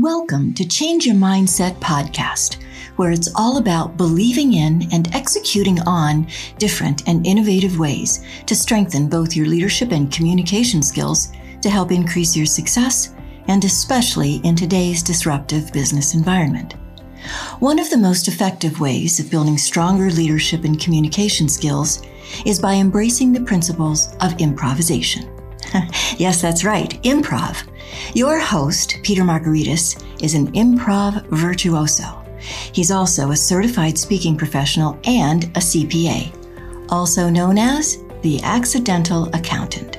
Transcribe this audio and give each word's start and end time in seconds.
Welcome 0.00 0.54
to 0.54 0.64
Change 0.64 1.06
Your 1.06 1.16
Mindset 1.16 1.74
podcast, 1.80 2.62
where 2.94 3.10
it's 3.10 3.34
all 3.34 3.56
about 3.56 3.96
believing 3.96 4.54
in 4.54 4.88
and 4.92 5.12
executing 5.12 5.80
on 5.88 6.28
different 6.56 7.08
and 7.08 7.26
innovative 7.26 7.80
ways 7.80 8.24
to 8.46 8.54
strengthen 8.54 9.08
both 9.08 9.34
your 9.34 9.46
leadership 9.46 9.90
and 9.90 10.12
communication 10.12 10.84
skills 10.84 11.32
to 11.62 11.68
help 11.68 11.90
increase 11.90 12.36
your 12.36 12.46
success, 12.46 13.12
and 13.48 13.64
especially 13.64 14.36
in 14.44 14.54
today's 14.54 15.02
disruptive 15.02 15.72
business 15.72 16.14
environment. 16.14 16.74
One 17.58 17.80
of 17.80 17.90
the 17.90 17.98
most 17.98 18.28
effective 18.28 18.78
ways 18.78 19.18
of 19.18 19.32
building 19.32 19.58
stronger 19.58 20.12
leadership 20.12 20.62
and 20.62 20.78
communication 20.78 21.48
skills 21.48 22.02
is 22.46 22.60
by 22.60 22.74
embracing 22.74 23.32
the 23.32 23.40
principles 23.44 24.14
of 24.20 24.40
improvisation. 24.40 25.28
yes, 26.18 26.40
that's 26.40 26.62
right, 26.62 27.02
improv. 27.02 27.66
Your 28.14 28.38
host, 28.38 28.98
Peter 29.02 29.22
Margaritis, 29.22 30.02
is 30.22 30.34
an 30.34 30.52
improv 30.52 31.26
virtuoso. 31.28 32.24
He's 32.72 32.90
also 32.90 33.30
a 33.30 33.36
certified 33.36 33.98
speaking 33.98 34.36
professional 34.36 34.98
and 35.04 35.44
a 35.44 35.60
CPA, 35.60 36.32
also 36.90 37.28
known 37.28 37.58
as 37.58 37.98
the 38.22 38.40
accidental 38.42 39.28
accountant. 39.34 39.98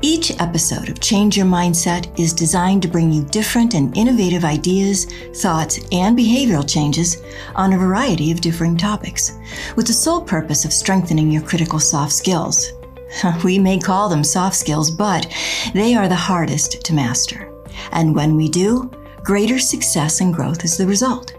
Each 0.00 0.32
episode 0.40 0.88
of 0.88 1.00
Change 1.00 1.36
Your 1.36 1.46
Mindset 1.46 2.18
is 2.18 2.32
designed 2.32 2.80
to 2.82 2.88
bring 2.88 3.12
you 3.12 3.24
different 3.24 3.74
and 3.74 3.94
innovative 3.96 4.44
ideas, 4.44 5.04
thoughts, 5.36 5.78
and 5.92 6.18
behavioral 6.18 6.68
changes 6.68 7.22
on 7.54 7.72
a 7.72 7.78
variety 7.78 8.30
of 8.32 8.40
differing 8.40 8.76
topics, 8.76 9.38
with 9.76 9.86
the 9.86 9.92
sole 9.92 10.22
purpose 10.22 10.64
of 10.64 10.72
strengthening 10.72 11.30
your 11.30 11.42
critical 11.42 11.78
soft 11.78 12.12
skills. 12.12 12.72
We 13.44 13.58
may 13.58 13.78
call 13.78 14.08
them 14.08 14.24
soft 14.24 14.56
skills, 14.56 14.90
but 14.90 15.26
they 15.74 15.94
are 15.94 16.08
the 16.08 16.14
hardest 16.14 16.84
to 16.84 16.94
master. 16.94 17.52
And 17.92 18.14
when 18.14 18.36
we 18.36 18.48
do, 18.48 18.90
greater 19.22 19.58
success 19.58 20.20
and 20.20 20.34
growth 20.34 20.64
is 20.64 20.76
the 20.76 20.86
result. 20.86 21.34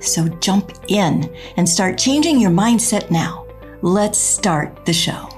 So 0.00 0.28
jump 0.40 0.72
in 0.88 1.34
and 1.56 1.68
start 1.68 1.98
changing 1.98 2.40
your 2.40 2.50
mindset 2.50 3.10
now. 3.10 3.46
Let's 3.82 4.18
start 4.18 4.84
the 4.86 4.92
show. 4.92 5.28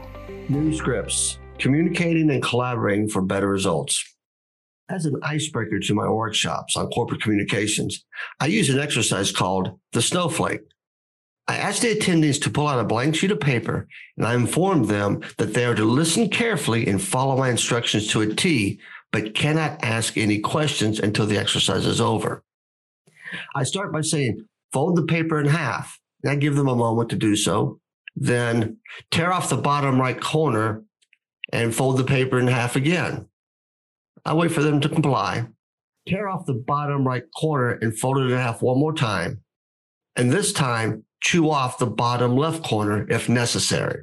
New 0.48 0.74
scripts, 0.74 1.38
communicating 1.58 2.30
and 2.30 2.42
collaborating 2.42 3.08
for 3.08 3.22
better 3.22 3.48
results. 3.48 4.04
As 4.88 5.04
an 5.04 5.16
icebreaker 5.22 5.78
to 5.78 5.94
my 5.94 6.08
workshops 6.08 6.76
on 6.76 6.88
corporate 6.88 7.22
communications, 7.22 8.04
I 8.40 8.46
use 8.46 8.70
an 8.70 8.80
exercise 8.80 9.30
called 9.30 9.78
the 9.92 10.02
snowflake. 10.02 10.62
I 11.50 11.56
asked 11.56 11.82
the 11.82 11.92
attendees 11.92 12.40
to 12.42 12.50
pull 12.50 12.68
out 12.68 12.78
a 12.78 12.84
blank 12.84 13.16
sheet 13.16 13.32
of 13.32 13.40
paper 13.40 13.88
and 14.16 14.24
I 14.24 14.34
informed 14.34 14.84
them 14.84 15.20
that 15.36 15.52
they 15.52 15.64
are 15.64 15.74
to 15.74 15.84
listen 15.84 16.28
carefully 16.28 16.86
and 16.86 17.02
follow 17.02 17.36
my 17.36 17.50
instructions 17.50 18.06
to 18.08 18.20
a 18.20 18.32
T, 18.32 18.78
but 19.10 19.34
cannot 19.34 19.82
ask 19.82 20.16
any 20.16 20.38
questions 20.38 21.00
until 21.00 21.26
the 21.26 21.36
exercise 21.36 21.86
is 21.86 22.00
over. 22.00 22.44
I 23.56 23.64
start 23.64 23.92
by 23.92 24.02
saying, 24.02 24.46
fold 24.72 24.94
the 24.94 25.02
paper 25.02 25.40
in 25.40 25.46
half. 25.46 25.98
And 26.22 26.30
I 26.30 26.36
give 26.36 26.54
them 26.54 26.68
a 26.68 26.76
moment 26.76 27.10
to 27.10 27.16
do 27.16 27.34
so. 27.34 27.80
Then 28.14 28.76
tear 29.10 29.32
off 29.32 29.50
the 29.50 29.56
bottom 29.56 30.00
right 30.00 30.20
corner 30.20 30.84
and 31.52 31.74
fold 31.74 31.96
the 31.96 32.04
paper 32.04 32.38
in 32.38 32.46
half 32.46 32.76
again. 32.76 33.26
I 34.24 34.34
wait 34.34 34.52
for 34.52 34.62
them 34.62 34.80
to 34.82 34.88
comply. 34.88 35.48
Tear 36.06 36.28
off 36.28 36.46
the 36.46 36.54
bottom 36.54 37.04
right 37.04 37.24
corner 37.36 37.72
and 37.72 37.98
fold 37.98 38.18
it 38.18 38.30
in 38.30 38.38
half 38.38 38.62
one 38.62 38.78
more 38.78 38.94
time. 38.94 39.42
And 40.14 40.30
this 40.30 40.52
time, 40.52 41.04
chew 41.20 41.50
off 41.50 41.78
the 41.78 41.86
bottom 41.86 42.36
left 42.36 42.64
corner 42.64 43.06
if 43.08 43.28
necessary. 43.28 44.02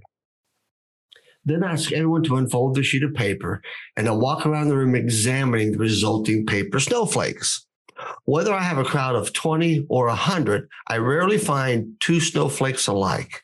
Then 1.45 1.63
ask 1.63 1.91
everyone 1.91 2.23
to 2.23 2.35
unfold 2.35 2.75
the 2.75 2.83
sheet 2.83 3.03
of 3.03 3.13
paper 3.13 3.61
and 3.95 4.07
I'll 4.07 4.19
walk 4.19 4.45
around 4.45 4.67
the 4.67 4.75
room 4.75 4.95
examining 4.95 5.71
the 5.71 5.77
resulting 5.77 6.45
paper 6.45 6.79
snowflakes. 6.79 7.65
Whether 8.25 8.53
I 8.53 8.61
have 8.61 8.77
a 8.77 8.83
crowd 8.83 9.15
of 9.15 9.33
20 9.33 9.85
or 9.89 10.07
100, 10.07 10.67
I 10.87 10.97
rarely 10.97 11.37
find 11.37 11.95
two 11.99 12.19
snowflakes 12.19 12.87
alike. 12.87 13.41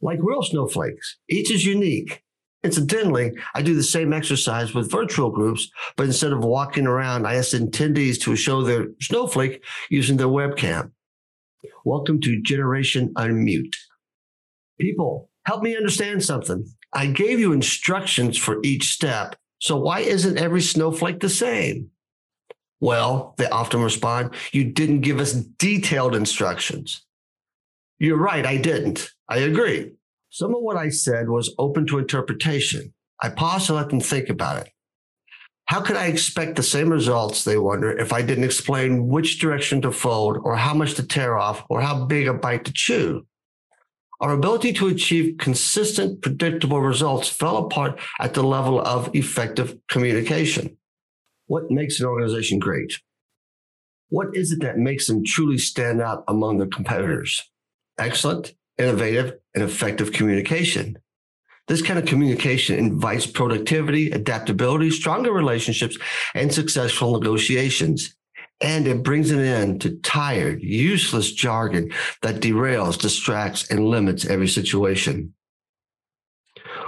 Like 0.00 0.18
real 0.20 0.42
snowflakes, 0.42 1.18
each 1.28 1.50
is 1.50 1.64
unique. 1.64 2.22
Incidentally, 2.64 3.32
I 3.54 3.62
do 3.62 3.74
the 3.74 3.82
same 3.82 4.12
exercise 4.12 4.74
with 4.74 4.90
virtual 4.90 5.30
groups, 5.30 5.68
but 5.96 6.06
instead 6.06 6.32
of 6.32 6.44
walking 6.44 6.86
around, 6.86 7.26
I 7.26 7.34
ask 7.34 7.52
attendees 7.52 8.20
to 8.22 8.36
show 8.36 8.62
their 8.62 8.88
snowflake 9.00 9.64
using 9.90 10.16
their 10.16 10.28
webcam. 10.28 10.90
Welcome 11.84 12.20
to 12.22 12.40
Generation 12.42 13.12
Unmute. 13.14 13.76
People, 14.80 15.30
help 15.46 15.62
me 15.62 15.76
understand 15.76 16.24
something. 16.24 16.66
I 16.92 17.06
gave 17.06 17.38
you 17.38 17.52
instructions 17.52 18.36
for 18.36 18.58
each 18.64 18.92
step. 18.92 19.36
So 19.60 19.76
why 19.76 20.00
isn't 20.00 20.38
every 20.38 20.60
snowflake 20.60 21.20
the 21.20 21.28
same? 21.28 21.90
Well, 22.80 23.34
they 23.38 23.46
often 23.48 23.80
respond, 23.80 24.34
you 24.50 24.64
didn't 24.64 25.02
give 25.02 25.20
us 25.20 25.32
detailed 25.32 26.16
instructions. 26.16 27.06
You're 28.00 28.18
right, 28.18 28.44
I 28.44 28.56
didn't. 28.56 29.10
I 29.28 29.38
agree. 29.38 29.92
Some 30.30 30.54
of 30.54 30.62
what 30.62 30.76
I 30.76 30.88
said 30.88 31.28
was 31.28 31.54
open 31.58 31.86
to 31.86 31.98
interpretation. 31.98 32.92
I 33.20 33.28
paused 33.28 33.66
to 33.66 33.74
let 33.74 33.88
them 33.88 34.00
think 34.00 34.28
about 34.28 34.66
it. 34.66 34.72
How 35.72 35.80
could 35.80 35.96
I 35.96 36.08
expect 36.08 36.56
the 36.56 36.62
same 36.62 36.90
results, 36.90 37.44
they 37.44 37.56
wonder, 37.56 37.96
if 37.98 38.12
I 38.12 38.20
didn't 38.20 38.44
explain 38.44 39.08
which 39.08 39.38
direction 39.38 39.80
to 39.80 39.90
fold 39.90 40.36
or 40.44 40.54
how 40.54 40.74
much 40.74 40.92
to 40.96 41.02
tear 41.02 41.38
off 41.38 41.64
or 41.70 41.80
how 41.80 42.04
big 42.04 42.28
a 42.28 42.34
bite 42.34 42.66
to 42.66 42.74
chew? 42.74 43.26
Our 44.20 44.34
ability 44.34 44.74
to 44.74 44.88
achieve 44.88 45.38
consistent, 45.38 46.20
predictable 46.20 46.82
results 46.82 47.30
fell 47.30 47.56
apart 47.56 47.98
at 48.20 48.34
the 48.34 48.42
level 48.42 48.82
of 48.82 49.16
effective 49.16 49.78
communication. 49.88 50.76
What 51.46 51.70
makes 51.70 51.98
an 52.00 52.04
organization 52.04 52.58
great? 52.58 53.00
What 54.10 54.36
is 54.36 54.52
it 54.52 54.60
that 54.60 54.76
makes 54.76 55.06
them 55.06 55.24
truly 55.24 55.56
stand 55.56 56.02
out 56.02 56.22
among 56.28 56.58
their 56.58 56.68
competitors? 56.68 57.50
Excellent, 57.98 58.52
innovative, 58.76 59.38
and 59.54 59.64
effective 59.64 60.12
communication. 60.12 60.98
This 61.68 61.82
kind 61.82 61.98
of 61.98 62.06
communication 62.06 62.78
invites 62.78 63.26
productivity, 63.26 64.10
adaptability, 64.10 64.90
stronger 64.90 65.32
relationships, 65.32 65.96
and 66.34 66.52
successful 66.52 67.18
negotiations. 67.18 68.14
And 68.60 68.86
it 68.86 69.02
brings 69.02 69.30
an 69.30 69.40
end 69.40 69.80
to 69.82 69.96
tired, 69.98 70.62
useless 70.62 71.32
jargon 71.32 71.90
that 72.22 72.40
derails, 72.40 73.00
distracts, 73.00 73.70
and 73.70 73.88
limits 73.88 74.24
every 74.24 74.48
situation. 74.48 75.34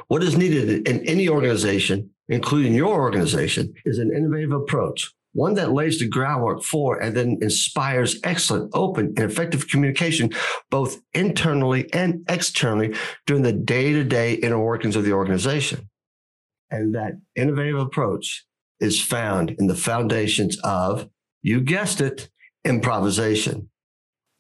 What 0.09 0.23
is 0.23 0.37
needed 0.37 0.87
in 0.87 1.05
any 1.07 1.29
organization, 1.29 2.11
including 2.29 2.75
your 2.75 3.01
organization, 3.01 3.75
is 3.85 3.99
an 3.99 4.13
innovative 4.15 4.53
approach 4.53 5.13
one 5.35 5.55
that 5.55 5.73
lays 5.73 5.99
the 5.99 6.09
groundwork 6.09 6.63
for 6.63 6.99
and 6.99 7.15
then 7.15 7.39
inspires 7.43 8.19
excellent, 8.25 8.71
open, 8.73 9.07
and 9.17 9.31
effective 9.31 9.69
communication, 9.69 10.31
both 10.71 11.03
internally 11.13 11.93
and 11.93 12.25
externally 12.29 12.95
during 13.27 13.43
the 13.43 13.53
day 13.53 13.93
to 13.93 14.05
day 14.05 14.35
inner 14.35 14.59
workings 14.59 14.97
of 14.97 15.05
the 15.05 15.13
organization. 15.13 15.91
And 16.71 16.95
that 16.95 17.21
innovative 17.37 17.79
approach 17.79 18.47
is 18.81 19.03
found 19.03 19.51
in 19.59 19.67
the 19.67 19.75
foundations 19.75 20.59
of, 20.61 21.09
you 21.43 21.61
guessed 21.61 22.01
it, 22.01 22.31
improvisation. 22.65 23.71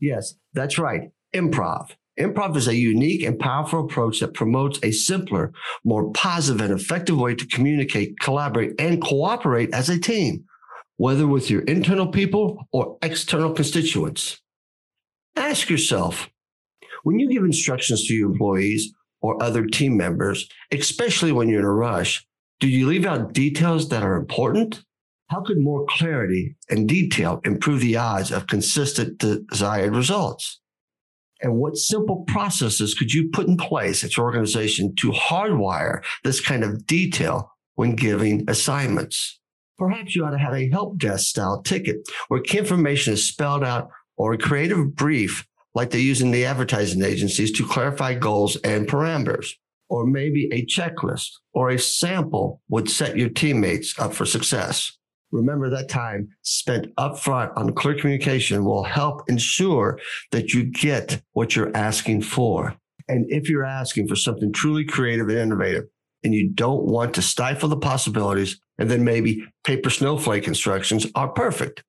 Yes, 0.00 0.34
that's 0.54 0.78
right, 0.78 1.10
improv. 1.34 1.90
Improv 2.18 2.56
is 2.56 2.68
a 2.68 2.76
unique 2.76 3.24
and 3.24 3.38
powerful 3.38 3.84
approach 3.84 4.20
that 4.20 4.34
promotes 4.34 4.78
a 4.84 4.92
simpler, 4.92 5.52
more 5.84 6.12
positive 6.12 6.60
and 6.60 6.72
effective 6.72 7.18
way 7.18 7.34
to 7.34 7.46
communicate, 7.46 8.20
collaborate, 8.20 8.80
and 8.80 9.02
cooperate 9.02 9.74
as 9.74 9.88
a 9.88 9.98
team 9.98 10.44
whether 10.96 11.26
with 11.26 11.50
your 11.50 11.62
internal 11.62 12.06
people 12.06 12.68
or 12.72 12.98
external 13.02 13.52
constituents. 13.52 14.40
Ask 15.36 15.68
yourself 15.68 16.30
when 17.04 17.18
you 17.18 17.30
give 17.30 17.44
instructions 17.44 18.06
to 18.06 18.14
your 18.14 18.30
employees 18.30 18.92
or 19.20 19.42
other 19.42 19.66
team 19.66 19.96
members, 19.96 20.48
especially 20.72 21.32
when 21.32 21.48
you're 21.48 21.60
in 21.60 21.66
a 21.66 21.72
rush, 21.72 22.26
do 22.60 22.68
you 22.68 22.86
leave 22.86 23.06
out 23.06 23.32
details 23.32 23.88
that 23.90 24.02
are 24.02 24.16
important? 24.16 24.82
How 25.28 25.42
could 25.42 25.58
more 25.58 25.86
clarity 25.88 26.56
and 26.68 26.88
detail 26.88 27.40
improve 27.44 27.80
the 27.80 27.96
odds 27.96 28.30
of 28.30 28.46
consistent 28.46 29.18
desired 29.18 29.94
results? 29.94 30.60
And 31.40 31.56
what 31.56 31.76
simple 31.76 32.24
processes 32.26 32.94
could 32.94 33.12
you 33.12 33.30
put 33.30 33.48
in 33.48 33.56
place 33.56 34.04
at 34.04 34.16
your 34.16 34.24
organization 34.24 34.94
to 34.96 35.10
hardwire 35.10 36.02
this 36.22 36.40
kind 36.40 36.64
of 36.64 36.86
detail 36.86 37.50
when 37.74 37.96
giving 37.96 38.48
assignments? 38.48 39.40
Perhaps 39.78 40.14
you 40.14 40.24
ought 40.24 40.30
to 40.30 40.38
have 40.38 40.54
a 40.54 40.68
help 40.70 40.98
desk 40.98 41.26
style 41.26 41.62
ticket 41.62 41.96
where 42.28 42.40
key 42.40 42.58
information 42.58 43.14
is 43.14 43.28
spelled 43.28 43.64
out 43.64 43.90
or 44.16 44.32
a 44.32 44.38
creative 44.38 44.94
brief 44.94 45.46
like 45.74 45.90
they 45.90 45.98
use 45.98 46.22
in 46.22 46.30
the 46.30 46.44
advertising 46.44 47.02
agencies 47.02 47.50
to 47.52 47.66
clarify 47.66 48.14
goals 48.14 48.56
and 48.56 48.86
parameters. 48.86 49.48
Or 49.88 50.06
maybe 50.06 50.48
a 50.52 50.64
checklist 50.66 51.30
or 51.52 51.70
a 51.70 51.78
sample 51.78 52.62
would 52.68 52.88
set 52.88 53.16
your 53.16 53.28
teammates 53.28 53.98
up 53.98 54.14
for 54.14 54.24
success. 54.24 54.96
Remember 55.30 55.68
that 55.68 55.88
time 55.88 56.28
spent 56.42 56.94
upfront 56.94 57.52
on 57.56 57.74
clear 57.74 57.94
communication 57.98 58.64
will 58.64 58.84
help 58.84 59.28
ensure 59.28 59.98
that 60.30 60.54
you 60.54 60.64
get 60.64 61.20
what 61.32 61.56
you're 61.56 61.76
asking 61.76 62.22
for. 62.22 62.76
And 63.08 63.26
if 63.28 63.48
you're 63.48 63.64
asking 63.64 64.06
for 64.06 64.16
something 64.16 64.52
truly 64.52 64.84
creative 64.84 65.28
and 65.28 65.38
innovative, 65.38 65.84
and 66.22 66.32
you 66.32 66.50
don't 66.50 66.84
want 66.84 67.14
to 67.14 67.22
stifle 67.22 67.68
the 67.68 67.76
possibilities, 67.76 68.58
and 68.78 68.90
then 68.90 69.04
maybe 69.04 69.44
paper 69.64 69.90
snowflake 69.90 70.46
instructions 70.46 71.06
are 71.14 71.28
perfect. 71.28 71.82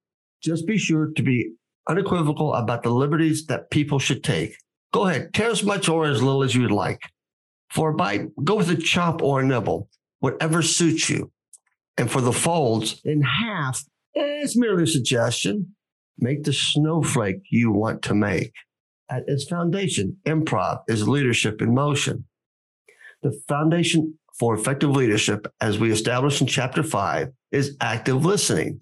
Just 0.43 0.67
be 0.67 0.77
sure 0.77 1.11
to 1.15 1.23
be 1.23 1.53
unequivocal 1.87 2.53
about 2.53 2.83
the 2.83 2.89
liberties 2.89 3.45
that 3.47 3.69
people 3.69 3.99
should 3.99 4.23
take. 4.23 4.57
Go 4.93 5.07
ahead, 5.07 5.33
tear 5.33 5.49
as 5.49 5.63
much 5.63 5.89
or 5.89 6.05
as 6.05 6.21
little 6.21 6.43
as 6.43 6.55
you'd 6.55 6.71
like. 6.71 7.01
For 7.69 7.89
a 7.89 7.93
bite, 7.93 8.27
go 8.43 8.55
with 8.55 8.69
a 8.69 8.75
chop 8.75 9.21
or 9.21 9.41
a 9.41 9.45
nibble, 9.45 9.89
whatever 10.19 10.61
suits 10.61 11.09
you. 11.09 11.31
And 11.97 12.09
for 12.09 12.21
the 12.21 12.33
folds, 12.33 13.01
in 13.03 13.21
half, 13.21 13.83
it's 14.13 14.57
merely 14.57 14.83
a 14.83 14.87
suggestion. 14.87 15.75
Make 16.17 16.43
the 16.43 16.53
snowflake 16.53 17.41
you 17.49 17.71
want 17.71 18.01
to 18.03 18.15
make. 18.15 18.53
At 19.09 19.23
its 19.27 19.45
foundation, 19.45 20.17
improv 20.25 20.79
is 20.87 21.07
leadership 21.07 21.61
in 21.61 21.73
motion. 21.73 22.25
The 23.21 23.39
foundation 23.47 24.17
for 24.37 24.53
effective 24.53 24.89
leadership, 24.89 25.47
as 25.61 25.79
we 25.79 25.91
established 25.91 26.41
in 26.41 26.47
chapter 26.47 26.83
five, 26.83 27.29
is 27.51 27.77
active 27.79 28.25
listening. 28.25 28.81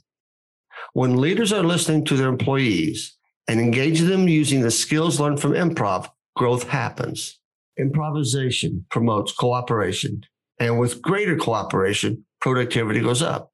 When 0.94 1.18
leaders 1.18 1.54
are 1.54 1.64
listening 1.64 2.06
to 2.06 2.18
their 2.18 2.30
employees 2.30 3.18
and 3.48 3.60
engaging 3.60 4.08
them 4.08 4.28
using 4.28 4.62
the 4.62 4.72
skills 4.72 5.20
learned 5.20 5.40
from 5.40 5.54
improv, 5.54 6.10
growth 6.36 6.70
happens. 6.70 7.40
Improvisation 7.80 8.86
promotes 8.90 9.32
cooperation, 9.32 10.24
and 10.60 10.80
with 10.80 11.02
greater 11.02 11.36
cooperation, 11.36 12.26
productivity 12.42 13.00
goes 13.00 13.22
up. 13.22 13.52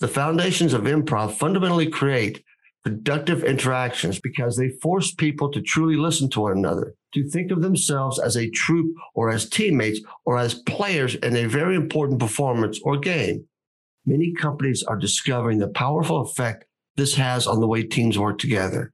The 0.00 0.08
foundations 0.08 0.74
of 0.74 0.82
improv 0.82 1.32
fundamentally 1.32 1.88
create 1.88 2.44
productive 2.86 3.42
interactions 3.42 4.20
because 4.20 4.56
they 4.56 4.68
force 4.80 5.12
people 5.12 5.50
to 5.50 5.60
truly 5.60 5.96
listen 5.96 6.30
to 6.30 6.42
one 6.42 6.52
another, 6.52 6.94
to 7.12 7.28
think 7.28 7.50
of 7.50 7.60
themselves 7.60 8.20
as 8.20 8.36
a 8.36 8.48
troupe 8.50 8.94
or 9.12 9.28
as 9.28 9.50
teammates 9.50 10.00
or 10.24 10.38
as 10.38 10.62
players 10.62 11.16
in 11.16 11.34
a 11.34 11.46
very 11.46 11.74
important 11.74 12.20
performance 12.20 12.78
or 12.84 12.96
game. 12.96 13.44
Many 14.04 14.32
companies 14.32 14.84
are 14.84 14.96
discovering 14.96 15.58
the 15.58 15.66
powerful 15.66 16.20
effect 16.20 16.64
this 16.94 17.16
has 17.16 17.48
on 17.48 17.58
the 17.58 17.66
way 17.66 17.82
teams 17.82 18.20
work 18.20 18.38
together. 18.38 18.92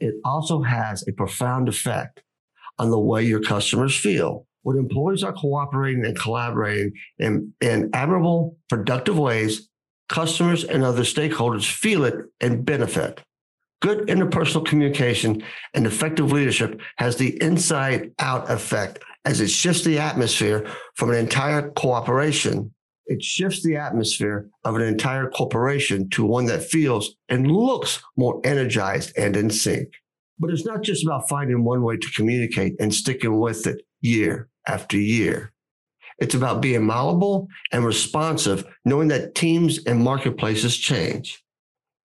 It 0.00 0.14
also 0.24 0.62
has 0.62 1.06
a 1.06 1.12
profound 1.12 1.68
effect 1.68 2.24
on 2.76 2.90
the 2.90 2.98
way 2.98 3.22
your 3.22 3.40
customers 3.40 3.96
feel. 3.96 4.48
When 4.62 4.76
employees 4.76 5.22
are 5.22 5.32
cooperating 5.32 6.04
and 6.04 6.18
collaborating 6.18 6.90
in, 7.20 7.54
in 7.60 7.90
admirable, 7.92 8.56
productive 8.68 9.16
ways, 9.16 9.68
customers 10.08 10.64
and 10.64 10.82
other 10.82 11.02
stakeholders 11.02 11.70
feel 11.70 12.04
it 12.04 12.16
and 12.40 12.64
benefit. 12.64 13.22
Good 13.80 14.08
interpersonal 14.08 14.66
communication 14.66 15.42
and 15.74 15.86
effective 15.86 16.32
leadership 16.32 16.80
has 16.96 17.16
the 17.16 17.40
inside 17.42 18.12
out 18.18 18.50
effect 18.50 18.98
as 19.24 19.40
it 19.40 19.48
shifts 19.48 19.84
the 19.84 19.98
atmosphere 19.98 20.68
from 20.94 21.10
an 21.10 21.16
entire 21.16 21.70
cooperation 21.70 22.72
it 23.08 23.22
shifts 23.22 23.62
the 23.62 23.76
atmosphere 23.76 24.50
of 24.64 24.76
an 24.76 24.82
entire 24.82 25.30
corporation 25.30 26.10
to 26.10 26.26
one 26.26 26.44
that 26.46 26.62
feels 26.62 27.16
and 27.30 27.50
looks 27.50 28.02
more 28.18 28.38
energized 28.44 29.16
and 29.16 29.34
in 29.34 29.48
sync. 29.48 29.88
But 30.38 30.50
it's 30.50 30.66
not 30.66 30.82
just 30.82 31.04
about 31.04 31.28
finding 31.28 31.64
one 31.64 31.82
way 31.82 31.96
to 31.96 32.12
communicate 32.14 32.74
and 32.78 32.94
sticking 32.94 33.40
with 33.40 33.66
it 33.66 33.80
year 34.02 34.48
after 34.66 34.98
year. 34.98 35.54
It's 36.18 36.34
about 36.34 36.60
being 36.60 36.86
malleable 36.86 37.48
and 37.72 37.84
responsive, 37.84 38.66
knowing 38.84 39.08
that 39.08 39.34
teams 39.34 39.82
and 39.84 40.04
marketplaces 40.04 40.76
change. 40.76 41.42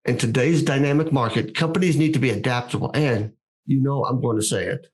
In 0.04 0.18
today's 0.18 0.62
dynamic 0.62 1.12
market, 1.12 1.54
companies 1.54 1.96
need 1.96 2.12
to 2.12 2.18
be 2.18 2.30
adaptable. 2.30 2.90
And 2.94 3.32
you 3.66 3.82
know, 3.82 4.04
I'm 4.04 4.20
going 4.20 4.36
to 4.36 4.44
say 4.44 4.66
it. 4.66 4.86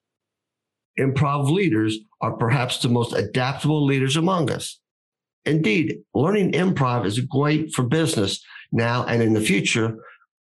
Improv 0.98 1.50
leaders 1.50 1.98
are 2.20 2.36
perhaps 2.36 2.78
the 2.78 2.88
most 2.88 3.12
adaptable 3.12 3.84
leaders 3.84 4.16
among 4.16 4.50
us. 4.50 4.80
Indeed, 5.44 6.00
learning 6.14 6.52
improv 6.52 7.06
is 7.06 7.20
great 7.20 7.72
for 7.72 7.82
business 7.82 8.44
now 8.70 9.04
and 9.06 9.22
in 9.22 9.32
the 9.32 9.40
future. 9.40 9.96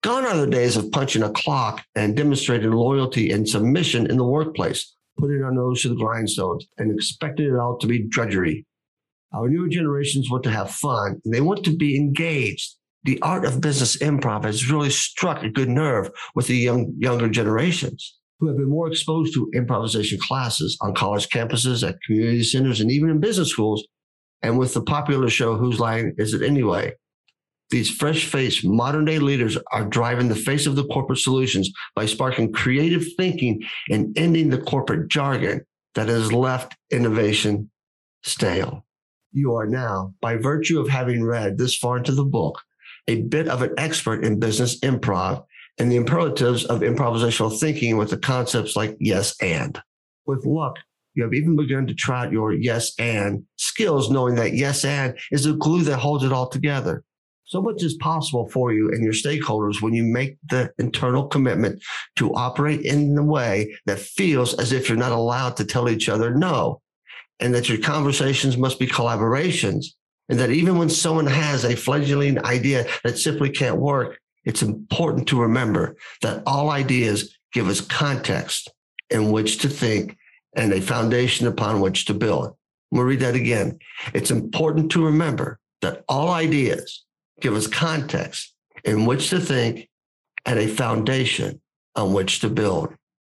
Gone 0.03 0.25
are 0.25 0.37
the 0.37 0.47
days 0.47 0.77
of 0.77 0.91
punching 0.91 1.23
a 1.23 1.31
clock 1.31 1.85
and 1.95 2.17
demonstrating 2.17 2.71
loyalty 2.71 3.31
and 3.31 3.49
submission 3.49 4.07
in 4.11 4.17
the 4.17 4.25
workplace, 4.25 4.95
putting 5.19 5.43
our 5.43 5.53
nose 5.53 5.83
to 5.83 5.91
the 5.91 5.95
grindstones 5.95 6.65
and 6.79 6.91
expecting 6.91 7.47
it 7.47 7.59
all 7.59 7.77
to 7.79 7.87
be 7.87 8.07
drudgery. 8.09 8.65
Our 9.35 9.49
newer 9.49 9.69
generations 9.69 10.31
want 10.31 10.45
to 10.45 10.51
have 10.51 10.71
fun 10.71 11.21
and 11.25 11.35
they 11.35 11.41
want 11.41 11.65
to 11.65 11.77
be 11.77 11.97
engaged. 11.97 12.77
The 13.07 13.23
art 13.23 13.45
of 13.45 13.61
business 13.61 13.97
improv 13.99 14.45
has 14.45 14.69
really 14.69 14.91
struck 14.91 15.45
a 15.45 15.49
good 15.49 15.69
nerve 15.69 16.11
with 16.35 16.49
the 16.49 16.57
young, 16.57 16.93
younger 16.99 17.29
generations 17.29 18.19
who 18.41 18.49
have 18.49 18.57
been 18.57 18.69
more 18.69 18.89
exposed 18.89 19.33
to 19.35 19.49
improvisation 19.55 20.19
classes 20.19 20.77
on 20.81 20.93
college 20.93 21.29
campuses, 21.29 21.87
at 21.89 22.03
community 22.05 22.43
centers, 22.43 22.81
and 22.81 22.91
even 22.91 23.09
in 23.09 23.21
business 23.21 23.51
schools 23.51 23.87
and 24.43 24.59
with 24.59 24.75
the 24.75 24.83
popular 24.83 25.31
show 25.31 25.57
Whose 25.57 25.79
Line 25.79 26.15
Is 26.19 26.35
It 26.35 26.43
Anyway? 26.43 26.95
These 27.71 27.91
fresh 27.91 28.25
faced 28.25 28.65
modern 28.65 29.05
day 29.05 29.21
leaders 29.21 29.57
are 29.73 29.85
driving 29.85 30.29
the 30.29 30.35
face 30.35 30.67
of 30.67 30.75
the 30.75 30.87
corporate 30.87 31.21
solutions 31.21 31.71
by 31.95 32.07
sparking 32.07 32.53
creative 32.53 33.05
thinking 33.17 33.63
and 33.89 34.17
ending 34.19 34.51
the 34.51 34.61
corporate 34.61 35.09
jargon 35.09 35.65
that 35.95 36.09
has 36.09 36.33
left 36.33 36.77
innovation 36.91 37.71
stale. 38.25 38.85
You 39.33 39.55
are 39.55 39.67
now, 39.67 40.15
by 40.21 40.37
virtue 40.37 40.81
of 40.81 40.89
having 40.89 41.25
read 41.25 41.57
this 41.57 41.77
far 41.77 41.99
into 41.99 42.13
the 42.13 42.25
book, 42.25 42.59
a 43.09 43.23
bit 43.23 43.49
of 43.49 43.63
an 43.63 43.75
expert 43.79 44.25
in 44.25 44.41
business 44.41 44.81
improv 44.81 45.45
and 45.79 45.91
the 45.91 45.97
imperatives 45.97 46.65
of 46.65 46.81
improvisational 46.81 47.59
thinking 47.59 47.97
with 47.97 48.11
the 48.11 48.17
concepts 48.17 48.77
like 48.77 48.97
yes 48.99 49.35
and. 49.41 49.81
With 50.27 50.45
luck, 50.47 50.77
you 51.15 51.23
have 51.23 51.35
even 51.35 51.57
begun 51.57 51.87
to 51.87 51.95
try 51.95 52.27
out 52.27 52.33
your 52.33 52.53
yes 52.53 52.93
and 52.99 53.45
skills, 53.57 54.11
knowing 54.11 54.35
that 54.37 54.55
yes 54.55 54.85
and 54.85 55.19
is 55.31 55.45
the 55.45 55.55
glue 55.55 55.83
that 55.83 55.99
holds 55.99 56.25
it 56.25 56.33
all 56.33 56.49
together. 56.49 57.05
So 57.45 57.63
much 57.63 57.83
is 57.85 57.95
possible 57.95 58.49
for 58.49 58.73
you 58.73 58.91
and 58.91 59.05
your 59.05 59.13
stakeholders 59.13 59.81
when 59.81 59.95
you 59.95 60.03
make 60.03 60.37
the 60.51 60.73
internal 60.79 61.29
commitment 61.29 61.81
to 62.17 62.35
operate 62.35 62.81
in 62.81 63.15
the 63.15 63.23
way 63.23 63.77
that 63.87 64.01
feels 64.01 64.55
as 64.55 64.73
if 64.73 64.89
you're 64.89 64.99
not 64.99 65.13
allowed 65.13 65.57
to 65.59 65.65
tell 65.65 65.89
each 65.89 66.09
other 66.09 66.35
no, 66.35 66.81
and 67.39 67.55
that 67.55 67.69
your 67.69 67.79
conversations 67.79 68.57
must 68.57 68.81
be 68.81 68.87
collaborations, 68.87 69.87
and 70.29 70.39
that 70.39 70.51
even 70.51 70.79
when 70.79 70.89
someone 70.89 71.27
has 71.27 71.65
a 71.65 71.77
fledgling 71.77 72.45
idea 72.45 72.87
that 73.05 73.19
simply 73.19 73.51
can't 73.51 73.77
work, 73.77 74.19
it's 74.45 74.63
important 74.63 75.29
to 75.29 75.41
remember 75.41 75.97
that 76.23 76.43
all 76.47 76.71
ideas 76.71 77.37
give 77.53 77.69
us 77.69 77.81
context 77.81 78.71
in 79.11 79.31
which 79.31 79.59
to 79.59 79.69
think 79.69 80.17
and 80.57 80.73
a 80.73 80.81
foundation 80.81 81.47
upon 81.47 81.81
which 81.81 82.07
to 82.07 82.15
build. 82.15 82.57
We'll 82.91 83.05
read 83.05 83.21
that 83.21 83.35
again. 83.35 83.79
It's 84.15 84.31
important 84.31 84.91
to 84.93 85.05
remember 85.05 85.59
that 85.83 86.05
all 86.09 86.31
ideas 86.31 87.05
give 87.41 87.55
us 87.55 87.67
context 87.67 88.55
in 88.85 89.05
which 89.05 89.31
to 89.31 89.41
think 89.41 89.89
and 90.45 90.59
a 90.59 90.69
foundation 90.69 91.61
on 91.95 92.13
which 92.13 92.41
to 92.41 92.49
build. 92.49 92.95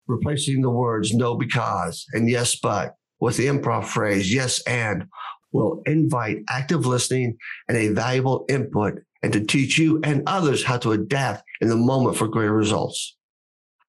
Replacing 0.06 0.62
the 0.62 0.70
words 0.70 1.12
no 1.14 1.34
because 1.34 2.06
and 2.12 2.30
yes 2.30 2.56
but 2.56 2.94
with 3.20 3.36
the 3.36 3.46
improv 3.46 3.84
phrase 3.84 4.32
yes 4.32 4.62
and 4.62 5.06
will 5.52 5.82
invite 5.86 6.38
active 6.50 6.86
listening 6.86 7.36
and 7.68 7.76
a 7.76 7.88
valuable 7.88 8.44
input 8.48 9.02
and 9.22 9.32
to 9.32 9.44
teach 9.44 9.78
you 9.78 10.00
and 10.04 10.22
others 10.26 10.64
how 10.64 10.78
to 10.78 10.92
adapt 10.92 11.42
in 11.60 11.68
the 11.68 11.76
moment 11.76 12.16
for 12.16 12.28
great 12.28 12.48
results. 12.48 13.16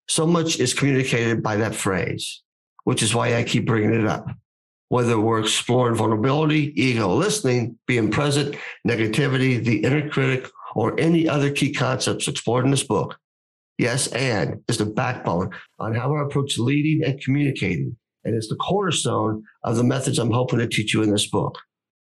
So 0.08 0.26
much 0.26 0.60
is 0.60 0.74
communicated 0.74 1.44
by 1.44 1.58
that 1.58 1.76
phrase 1.76 2.42
which 2.90 3.04
is 3.04 3.14
why 3.14 3.36
I 3.36 3.44
keep 3.44 3.68
bringing 3.68 3.94
it 3.94 4.08
up. 4.08 4.28
Whether 4.88 5.20
we're 5.20 5.42
exploring 5.42 5.94
vulnerability, 5.94 6.74
ego 6.76 7.14
listening, 7.14 7.78
being 7.86 8.10
present, 8.10 8.56
negativity, 8.88 9.64
the 9.64 9.84
inner 9.84 10.10
critic, 10.10 10.50
or 10.74 11.00
any 11.00 11.30
other 11.30 11.52
key 11.52 11.72
concepts 11.72 12.28
explored 12.28 12.66
in 12.66 12.72
this 12.72 12.84
book, 12.84 13.16
yes, 13.78 14.08
and 14.08 14.64
is 14.68 14.80
the 14.80 14.88
backbone 14.88 15.52
on 15.78 15.94
how 15.94 16.16
I 16.16 16.24
approach 16.24 16.58
leading 16.58 17.04
and 17.04 17.22
communicating. 17.22 17.96
And 18.24 18.36
it's 18.36 18.50
the 18.50 18.56
cornerstone 18.56 19.44
of 19.64 19.78
the 19.78 19.84
methods 19.84 20.20
I'm 20.20 20.32
hoping 20.32 20.60
to 20.60 20.68
teach 20.68 20.94
you 20.94 21.04
in 21.04 21.12
this 21.12 21.30
book. 21.30 21.58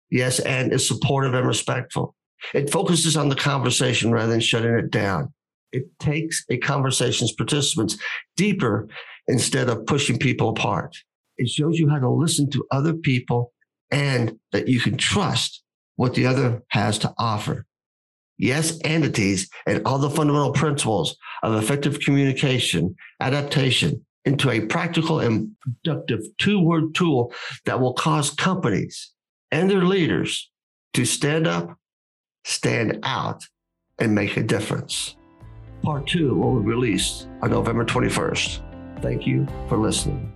Yes, 0.10 0.39
and 0.39 0.74
is 0.74 0.88
supportive 0.88 1.34
and 1.34 1.48
respectful. 1.48 2.16
It 2.54 2.72
focuses 2.72 3.16
on 3.16 3.30
the 3.30 3.36
conversation 3.36 4.12
rather 4.12 4.32
than 4.32 4.39
shutting 4.39 4.74
it 4.74 4.89
down. 4.89 5.34
It 5.72 5.86
takes 6.00 6.44
a 6.50 6.58
conversation's 6.58 7.32
participants 7.34 7.98
deeper 8.36 8.88
instead 9.28 9.70
of 9.70 9.86
pushing 9.86 10.18
people 10.18 10.50
apart. 10.50 10.98
It 11.38 11.50
shows 11.50 11.78
you 11.78 11.89
how 11.89 12.00
to 12.00 12.10
listen 12.10 12.50
to 12.51 12.66
other 12.72 12.94
people 12.94 13.54
and 13.92 14.38
that 14.51 14.68
you 14.68 14.80
can 14.80 14.98
trust 14.98 15.63
what 15.96 16.16
the 16.16 16.25
other 16.25 16.63
has 16.70 16.98
to 17.00 17.13
offer. 17.18 17.66
Yes, 18.38 18.80
entities 18.84 19.50
and 19.68 19.86
all 19.86 20.00
the 20.00 20.10
fundamental 20.10 20.54
principles 20.54 21.18
of 21.44 21.62
effective 21.62 22.00
communication, 22.00 22.96
adaptation 23.20 24.06
into 24.26 24.50
a 24.50 24.62
practical 24.62 25.20
and 25.20 25.52
productive 25.62 26.22
two 26.38 26.60
word 26.60 26.94
tool 26.94 27.34
that 27.66 27.80
will 27.80 27.94
cause 27.94 28.32
companies 28.32 29.14
and 29.52 29.70
their 29.70 29.84
leaders 29.84 30.50
to 30.94 31.06
stand 31.06 31.48
up, 31.48 31.78
stand 32.44 33.00
out, 33.04 33.44
and 34.00 34.16
make 34.16 34.38
a 34.38 34.44
difference. 34.44 35.16
Part 35.84 36.08
two 36.08 36.36
will 36.36 36.60
be 36.60 36.68
released 36.68 37.28
on 37.42 37.52
November 37.52 37.86
21st. 37.86 39.02
Thank 39.02 39.26
you 39.26 39.48
for 39.68 39.78
listening. 39.78 40.34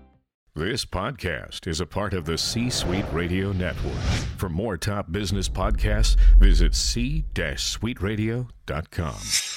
This 0.55 0.85
podcast 0.85 1.67
is 1.67 1.81
a 1.81 1.87
part 1.87 2.13
of 2.13 2.25
the 2.25 2.37
C 2.37 2.69
Suite 2.69 3.11
Radio 3.11 3.53
Network. 3.53 3.97
For 4.37 4.49
more 4.49 4.77
top 4.77 5.11
business 5.11 5.49
podcasts, 5.49 6.15
visit 6.37 6.75
c-suiteradio.com. 6.75 9.52